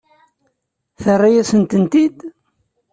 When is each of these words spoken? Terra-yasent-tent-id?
Terra-yasent-tent-id? 1.01 2.17